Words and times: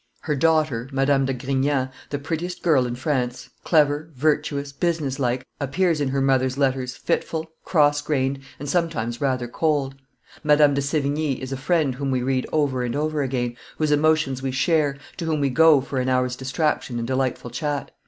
Her 0.21 0.35
daughter, 0.35 0.89
Madame 0.91 1.25
de 1.27 1.33
Grignan, 1.35 1.89
the 2.09 2.17
prettiest 2.17 2.63
girl 2.63 2.87
in 2.87 2.95
France, 2.95 3.51
clever, 3.63 4.09
virtuous, 4.15 4.71
business 4.71 5.19
like, 5.19 5.45
appears 5.59 6.01
in 6.01 6.07
her 6.09 6.21
mother's 6.21 6.57
letters 6.57 6.95
fitful, 6.97 7.51
cross 7.63 8.01
grained, 8.01 8.39
and 8.57 8.67
sometimes 8.67 9.21
rather 9.21 9.47
cold. 9.47 9.93
Madame 10.43 10.73
de 10.73 10.81
Sevigne 10.81 11.39
is 11.39 11.51
a 11.51 11.55
friend 11.55 11.93
whom 11.93 12.09
we 12.09 12.23
read 12.23 12.47
over 12.51 12.81
and 12.81 12.95
over 12.95 13.21
again, 13.21 13.55
whose 13.77 13.91
emotions 13.91 14.41
we 14.41 14.49
share, 14.49 14.97
to 15.17 15.25
whom 15.25 15.39
we 15.39 15.51
go 15.51 15.81
for 15.81 15.99
an 15.99 16.09
hour's 16.09 16.35
distraction 16.35 16.97
and 16.97 17.05
delightful 17.07 17.51
chat. 17.51 17.91